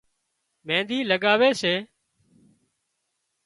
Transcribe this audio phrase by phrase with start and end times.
[0.67, 1.73] مينۮِي لڳاوي سي